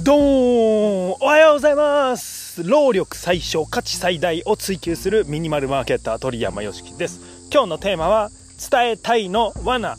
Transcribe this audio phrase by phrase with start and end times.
[0.00, 2.62] どーんおはようございます。
[2.62, 7.48] 労力最小価値最大を追求するミニマルマーケッター鳥山よしきです。
[7.52, 8.30] 今日のテーマは
[8.70, 9.96] 伝えたいの罠。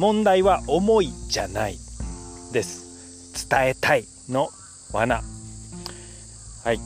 [0.00, 1.78] 問題は思いじゃない
[2.52, 3.48] です。
[3.48, 4.48] 伝えたいの
[4.92, 5.22] 罠。
[6.64, 6.80] はい。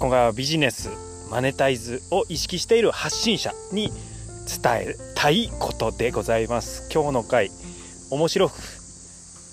[0.00, 0.90] 今回はビジネス
[1.30, 3.92] マネタイズを意識している発信者に
[4.62, 6.90] 伝えたいことでございます。
[6.92, 7.52] 今日の回
[8.10, 8.54] 面白く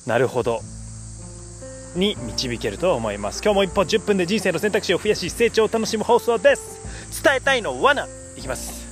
[0.07, 0.61] なるほど。
[1.95, 3.41] に導けると思います。
[3.43, 7.23] 今日も一歩10分で人生の選択肢を増やし成長を楽しむ放送です。
[7.23, 8.07] 伝えたいの罠。
[8.37, 8.87] いきます。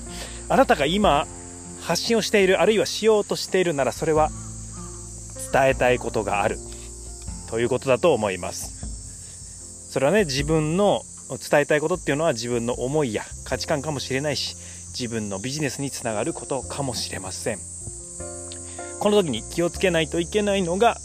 [0.50, 1.26] あなたが今
[1.82, 4.30] 発信をしているあるいはしようとしているならそれは
[5.52, 6.58] 伝えたいことがある。
[7.50, 9.92] ということだと思います。
[9.92, 14.56] それはね自分の伝えたいことっていうのは自分の思いや価値観かもしれないし
[14.98, 17.59] 自分のビジネスにつながることかもしれません。
[19.00, 20.98] この時に気をつけないといけないのが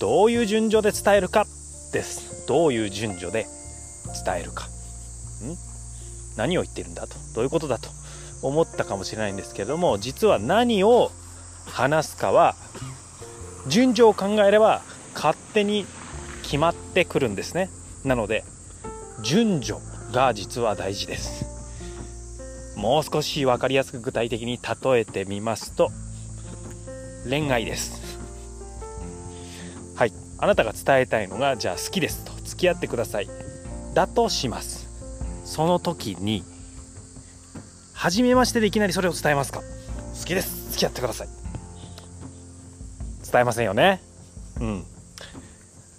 [0.00, 1.46] どういう順序で伝えるか
[1.92, 2.46] です。
[2.46, 3.46] どういう順序で
[4.24, 4.66] 伝えるか。
[4.66, 4.68] ん？
[6.36, 7.16] 何を言ってるんだと。
[7.34, 7.88] どういうことだと
[8.42, 11.10] 思ったかもしれないんですけれども実は何を
[11.66, 12.54] 話すかは
[13.66, 14.82] 順序を考えれば
[15.14, 15.84] 勝手に
[16.42, 17.68] 決まってくるんですね。
[18.04, 18.44] なので
[19.22, 19.80] 順序
[20.12, 21.44] が実は大事です。
[22.76, 25.90] もう少し分かりやすく具体的に例えてみますと
[27.28, 28.07] 恋愛です。
[30.38, 32.32] あなたが伝えたいのがじゃあ好きですと。
[32.44, 33.28] 付き合ってください。
[33.94, 34.88] だとします。
[35.44, 36.44] その時に
[37.92, 39.60] 初めましてでいきなりそれを伝えますか。
[39.60, 40.70] 好きです。
[40.70, 41.28] 付き合ってください。
[43.30, 44.00] 伝えませんよね。
[44.60, 44.84] うん。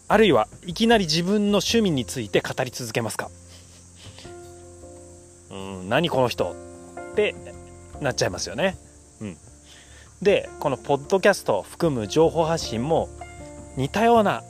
[0.07, 3.29] あるいはいきなり自分の趣味について語り続けますか。
[5.51, 6.55] うん何この人
[7.11, 7.35] って
[7.99, 8.77] なっちゃいますよね。
[9.19, 9.37] うん。
[10.21, 13.09] でこのポッドキャストを含む情報発信も
[13.79, 14.43] 似たような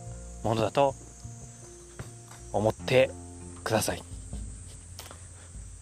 [0.44, 0.96] ものだと
[2.52, 3.12] 思って
[3.64, 4.02] ください。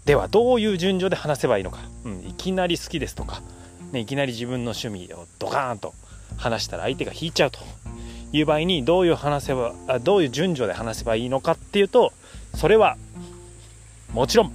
[0.04, 3.42] ではどういう順序で話せばいいのか、うん、いきなり好きですとか、
[3.94, 5.94] ね、いきなり自分の趣味をドカーンと
[6.36, 7.60] 話したら相手が引いちゃうと
[8.34, 12.12] いう場合にどういう話せばあどういう順序で話せばいいのかっていうと
[12.54, 12.98] それは
[14.14, 14.52] もちろん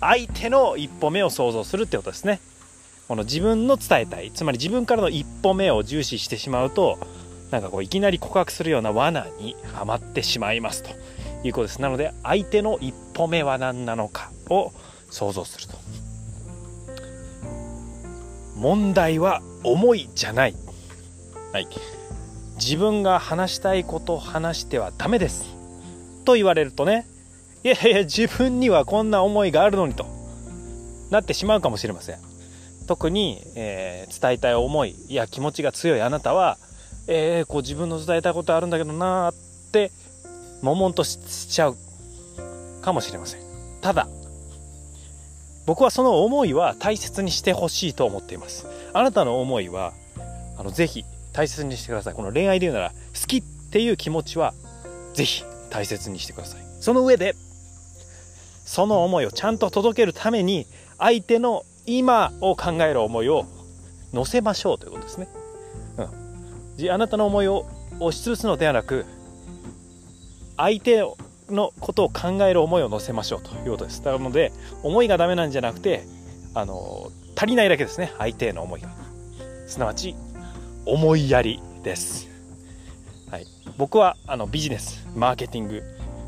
[0.00, 2.40] 相手の一歩目を想像するってことですね。
[3.06, 4.30] この自分の伝えたい。
[4.30, 6.98] つまり自分からの一歩目を重視してしまうと
[7.50, 10.90] なんかこういきなり告白するような罠にはまってしまいますと
[11.44, 11.80] いうことです。
[11.80, 14.72] なので相手の一歩目は何なのかを
[15.10, 15.78] 想像すると。
[18.56, 20.54] 問題は思いじゃない、
[21.52, 21.68] はい、
[22.56, 25.56] 自分が話したいこと話してはダメです。
[26.24, 27.06] と言われるとね
[27.64, 30.06] いやいや自分にはこんな思いがあるのにと。
[31.10, 32.18] なってしまうかもしれません。
[32.86, 36.58] 特に、えー、伝えたい思いや気持ちが強いあなたは
[37.12, 39.34] えー、こう自分の伝えたいことあるんだけどなーっ
[39.72, 39.90] て
[40.62, 41.76] 悶々としちゃう
[42.82, 43.40] かもしれません。
[43.80, 44.06] ただ
[45.66, 48.66] 僕はその思いは大切にしてほしいと思っています。
[48.92, 49.92] あなたの思いは
[50.56, 52.14] あのぜひ大切にしてください。
[52.14, 54.54] この恋愛で言うなら好きっていう気持ちは
[55.12, 56.60] ぜひ大切にしてください。
[56.80, 57.34] その上で
[58.64, 60.64] その思いをちゃんと届けるために
[60.96, 63.46] 相手の今を考える思いを
[64.12, 65.26] 乗せましょうということですね。
[66.88, 67.66] あなたの思いを
[67.98, 69.04] 押しつぶすのではなく
[70.56, 71.02] 相手
[71.48, 74.02] のことを考える思いを乗せましょうということです。
[74.02, 74.52] なので
[74.82, 76.04] 思いがダメなんじゃなくて
[76.54, 78.12] あの足りないだけですね。
[78.18, 78.88] 相手への思いが。
[79.66, 80.14] すなわち
[80.86, 82.28] 思いやりです、
[83.30, 83.46] はい、
[83.78, 85.82] 僕はあのビジネスマーケティング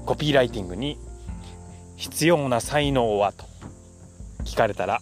[0.06, 0.98] コピーライティングに
[1.96, 3.44] 必要な才能はと
[4.44, 5.00] 聞かれたら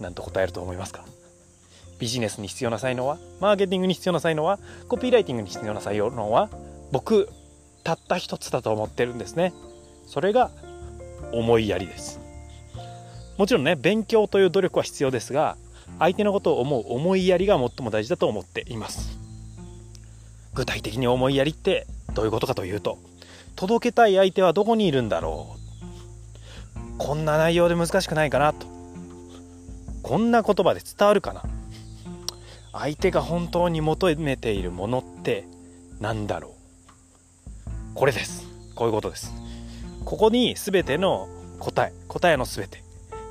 [0.00, 1.04] 何と答えると思いますか？
[1.98, 6.48] ビジネスに必要な才能はマーケティングに必要な才能はコピーライティングに必要な才能は
[6.92, 7.28] 僕
[7.84, 9.52] たった一つだと思ってるんですね。
[10.06, 10.50] それが
[11.32, 12.20] 思いやりです。
[13.36, 15.56] もちろんね勉強という努力は必要ですが
[15.98, 19.18] 相手のことを思う思いやりが最も大事だと思っています。
[20.54, 22.98] 具体的に思いやりってどういうことかというと
[23.54, 25.58] 届けたい相手はどこにいるんだろう。
[26.98, 28.66] こんな内容で難しくないかなと。
[30.02, 31.42] こんな言葉で伝わるかな。
[32.72, 35.44] 相手が本当に求めているものって
[36.00, 36.52] 何だろう？
[37.94, 38.46] これです。
[38.74, 39.32] こういうことです。
[40.04, 41.28] ここに全ての
[41.58, 42.82] 答え答えの全て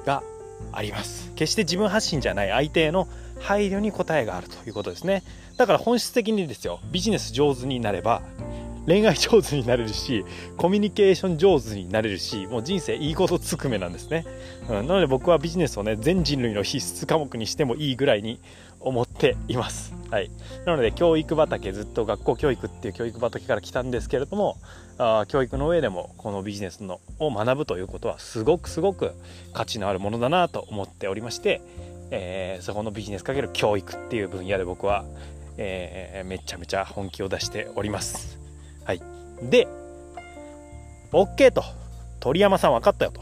[0.05, 0.21] が
[0.71, 1.31] あります。
[1.35, 3.07] 決して自分発信じゃない相手への
[3.39, 5.23] 配慮に答えがあるということですね。
[5.57, 6.79] だから本質的にですよ。
[6.91, 8.21] ビジネス上手になれば
[8.87, 10.25] 恋愛上手になれるし
[10.55, 14.25] コミュニケーション上手になれるしもう人生いいことつくめなんですね、
[14.69, 18.39] うん、なので僕はビジネスをね全人類の必須科目にしてもいいぐらいに
[18.79, 19.93] 思っています。
[20.11, 20.29] はい。
[20.65, 24.57] なので教育畑ずっと学校教育っていう教育畑から来たんですけれども
[24.97, 29.11] あ教育の上でもこのビジネスのを学ぶということはすごくすごく
[29.53, 31.61] 価値のあるものだなと思っておりまして、
[32.11, 35.03] えー、そこのビジネスかける教育っていう分野で僕は、
[35.57, 38.36] えー、めちゃめちゃ本気を出しております。
[38.87, 39.01] はい。
[39.43, 39.67] で
[41.11, 41.63] OK と。
[42.21, 43.21] 鳥山さん分かったよと。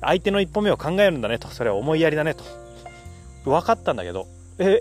[0.00, 1.48] 相手の一歩目を考えるんだねと。
[1.48, 2.44] それは思いやりだねと。
[3.44, 4.26] 分かったんだけど
[4.58, 4.80] え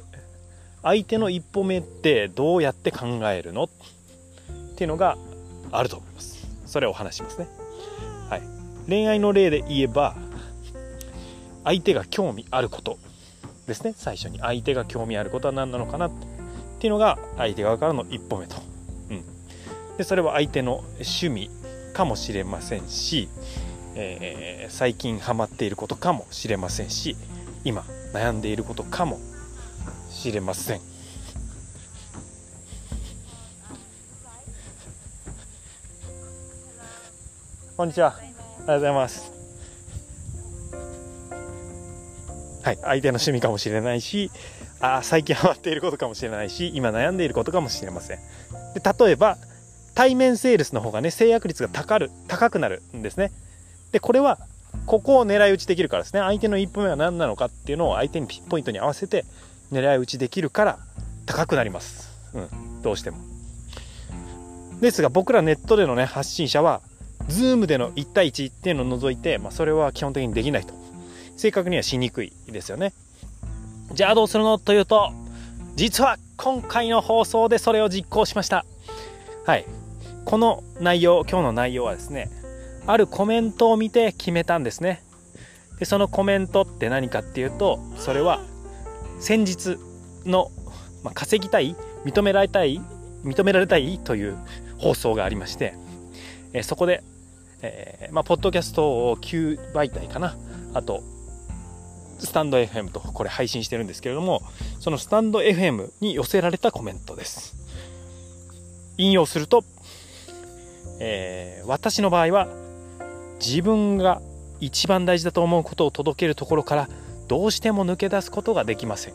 [0.82, 3.66] 相手の一歩目ってどうやって考えるの？
[3.66, 3.70] っ
[4.76, 5.18] ていうのが
[5.72, 6.48] あると思います。
[6.66, 7.48] それをお話しますね。
[8.30, 8.42] はい。
[8.88, 10.16] 恋愛の例で言えば
[11.64, 12.98] 相手が興味あること。
[13.68, 13.94] ですね。
[13.98, 16.12] 最初に相手が興味あることは何なのかなっ
[16.80, 16.88] て。
[16.88, 18.58] いうのが相手側からの一歩目と、
[19.98, 21.50] でそれは相手の趣味
[21.94, 23.30] かもしれませんし、
[23.96, 27.16] えー、最近ハマっていることかもしれませんし
[27.64, 29.20] 今悩んでいることかも
[30.10, 30.82] しれません。
[37.78, 38.16] こんにちは。
[38.16, 39.32] ありがとうございます。
[42.64, 42.78] はい。
[42.82, 44.32] 相手の趣味かもしれないし
[44.80, 48.20] あ最近ハマっていることかもしれないし今悩んでいることかもしれません。
[48.74, 49.38] で例えば
[49.96, 53.32] 対面セールスの方がね制約率が高る高くなるんですね
[53.92, 54.38] でこれは
[54.86, 59.26] ここを狙い撃ちできるからですね相手の一歩目は何なのかっていうのを相手にピンポイントに合わせて
[59.72, 60.80] 狙い撃ちできるから
[61.26, 62.12] 高くなります。
[62.34, 63.18] うん、どうしても。
[64.82, 66.82] ですが僕らネットでのね発信者は
[67.30, 70.74] Zoom での1対1っていうのを除いて、まあ、それは基本的にできないと。
[71.38, 72.94] 正確にはしにくいですよね。
[73.94, 75.12] じゃあどうするのというと、
[75.76, 78.66] 実は今回の放送でそれを実行しました。
[79.46, 79.66] はい。
[80.26, 82.30] この内容、今日の内容はですね、
[82.88, 85.04] あるコメントを見て決めたんですね。
[85.80, 88.42] で、そのコメントって何かっていうと、それは
[89.20, 89.78] 先日
[90.26, 90.52] の、
[91.04, 91.76] まあ、稼ぎたい
[92.06, 92.82] 認められたい
[93.24, 94.38] 認められたいという
[94.80, 95.76] 放送がありまして、
[96.54, 97.04] え、そこで、
[97.62, 100.36] えー、まあ、ポッドキャストを9媒体かな
[100.74, 101.04] あと
[102.20, 104.42] スタンド FM とこれ配信してるんですけれども
[104.80, 107.56] そのスタンド FM に寄せられたコメントです
[108.98, 109.64] 引用すると、
[111.00, 112.48] えー、私の場合は
[113.40, 114.22] 自分が
[114.60, 116.90] 一番大事だと思うことを届けるところから
[117.28, 119.14] どうしても抜け出すことができません。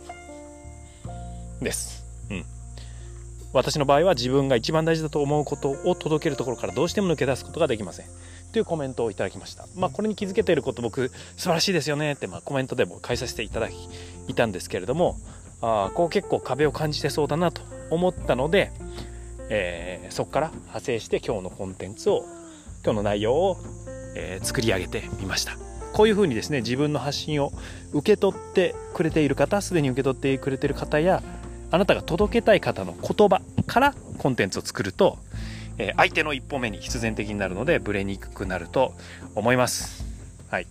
[1.63, 2.45] です、うん、
[3.53, 8.07] 私の場合は自分が一番大事だと思うことを届けるところからどうしても抜け出すことができません。
[8.53, 9.67] というコメントをいただきました。
[9.77, 12.13] まあこれに気づけていること僕素晴らしいですよね。
[12.13, 13.75] ってまあコメントでも返させていただき
[14.29, 15.17] いたんですけれども
[15.63, 18.73] あこう結構壁を感じてそうだなと思ったので、
[19.51, 22.25] えー、そこから派生して今日のコンテンツを
[22.85, 23.57] 今日の内容を、
[24.17, 25.57] えー、作り上げてみました
[25.93, 27.53] こういうふうにですね自分の発信を
[27.93, 31.23] 受け取ってくれている方すでに受け取ってくれている方や
[31.73, 35.19] あなたが届けたい方の言葉からコンテンツを作ると、
[35.79, 38.95] えー、相手の一歩目に必然的になるのでブレにくくなると
[39.35, 40.05] 思います。
[40.51, 40.67] はい、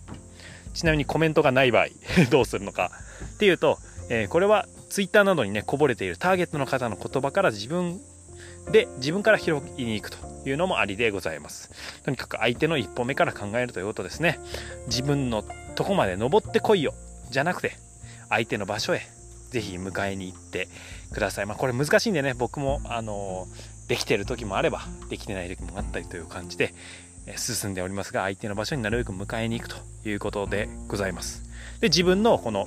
[0.74, 1.86] ちなみにコメントがない場合
[2.30, 2.90] どうするのか
[3.36, 3.78] っていうと、
[4.10, 7.98] え、これは Twitter などにねこぼれているターゲットの方の言葉から自分
[8.70, 10.18] で自分から拾いに行くと
[10.48, 11.70] いうのもありでございます。
[12.04, 14.38] とにかく相手の一歩目から考えるということですね。
[14.86, 16.94] 自分のとこまで登ってこいよ
[17.30, 17.72] じゃなくて
[18.28, 19.00] 相手の場所へ
[19.50, 20.68] ぜひ迎えに行って
[21.12, 21.46] ください。
[21.46, 23.46] まあこれ難しいんでね、僕もあの
[23.88, 26.72] できてる時もあればできてない時もあったりという感じで
[27.36, 31.42] 進んでおりますが相手の場所になるべく迎えに行くということでございます。
[31.80, 32.66] で自分のこの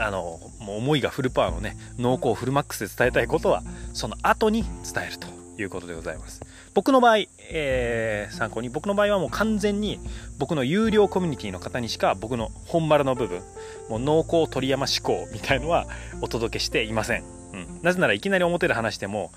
[0.00, 5.28] あのもう思いがフルパワーのね濃厚フルマックスで伝えたいことはその後に伝えると
[5.60, 6.42] いうことでございます。
[6.74, 7.18] 僕の場合、
[7.50, 10.00] えー、参考に僕の場合はもう完全に
[10.38, 13.42] 僕の有料コミュニティの方にしか僕の本丸の部分
[13.88, 15.86] もう濃厚鳥山思考みたいのは
[16.20, 17.22] お届けしていません、
[17.52, 19.30] うん、なぜならいきなり表で話しても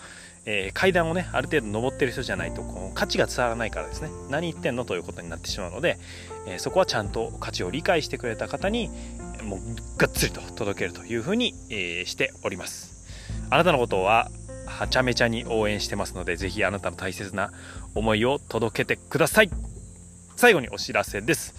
[0.50, 4.10] えー、階段をねある程度登ってる人じゃないとこう価値が伝わらないからですね。
[4.30, 6.00] 何言ってんのということになってしまうので、
[6.48, 8.90] えー、そこはちゃんと価値を理解してくれた方に
[9.44, 9.60] もう
[9.98, 12.98] がっつりと届けるというふうに、え、しております。
[13.50, 14.29] あなたのことは
[14.65, 17.51] はちゃめちゃに応援してますのでぜひあなたの大切な
[17.96, 19.50] 思いを届けてください。
[20.36, 21.56] 最後にお知らせです、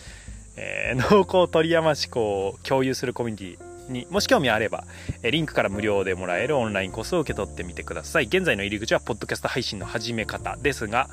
[0.56, 4.84] え濃厚鳥山思考を共有するコミュニティにもし興味あれば、
[5.22, 8.24] リンクから無料でもらえるオンラインコースを受け取ってみてください。
[8.24, 11.08] 現在の入り口は、ポッドキャスト配信の始め方ですが、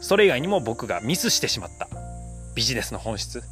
[0.00, 1.88] それ以外にも僕がミスしてしまった
[2.54, 3.42] ビジネスの本質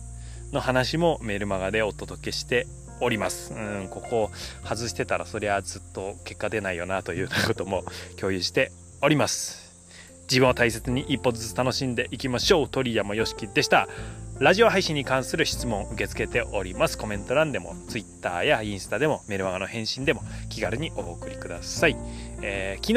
[0.56, 2.66] の話もメールマガでお届けして
[3.00, 3.52] おります。
[3.52, 4.30] うん、ここ
[4.64, 7.84] 外してたらそりゃずっと結果出ないよなというようなことも
[8.18, 8.72] 共有して
[9.02, 9.66] おります。
[10.22, 13.86] 自分を大切に一歩ずつ楽しんでいきましょう鳥山よしきでした
[14.40, 21.96] ラジオ配信に関する質問受け付けておりますコメント欄でも Twitter やインスタでもメルマガの返信でも気軽にお送りください、
[22.42, 22.88] えー、昨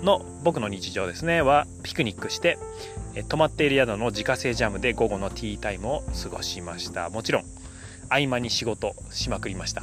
[0.00, 2.58] 日の僕の日常ですねはピクニックして、
[3.14, 7.10] え泊まっている宿の自家製ジャムで午後のティータイムを過ごしました。
[7.10, 7.44] もちろん
[8.08, 9.82] 合間に仕事しまくりました。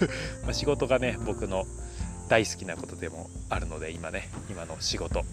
[0.46, 1.66] ま仕事がね僕の
[2.28, 5.24] 大好きなことでもあるので今ね今の仕事。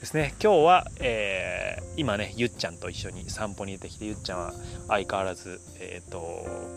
[0.00, 0.34] ですね。
[0.42, 4.52] 今日は、えー、今ねゆっちゃんと一緒に散歩に出てきてゆっちゃんは
[4.88, 6.18] 相変わらずえっ、ー、と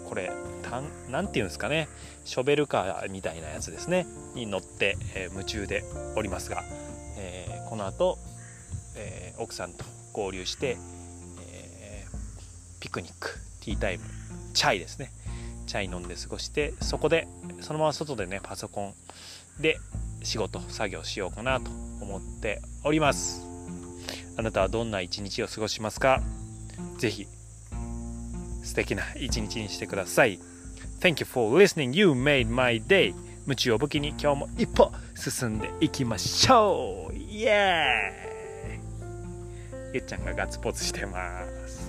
[0.07, 0.31] これ
[1.09, 1.87] 何て言うんですかね。
[2.25, 4.05] ショベルカーみたいなやつですね。
[4.35, 5.83] に乗って、えー、夢中で
[6.15, 6.63] おりますが、
[7.17, 8.17] えこの後、
[8.95, 10.77] え奥さんと合流して、
[11.41, 12.05] え
[12.79, 14.03] ピクニックティータイム
[14.53, 15.11] チャイですね。
[15.65, 17.27] チャイ飲んで過ごしてそこで
[17.61, 18.93] そのまま外でねパソコ
[19.59, 19.77] ンで
[20.23, 21.71] 仕事作業しようかなと
[22.03, 23.41] 思っております。
[24.37, 26.21] あなたはどんな一日を過ごしますか？
[26.99, 27.27] ぜひ
[28.63, 30.39] 素敵な一日にしてください。
[30.99, 31.95] Thank you for listening.
[31.95, 33.13] You made my day.
[33.45, 37.13] 夢中を武器に今日も一歩進んでいきましょう。
[37.13, 39.95] イエーイ。
[39.95, 41.82] ゆっちゃんがガッツポーズしてます。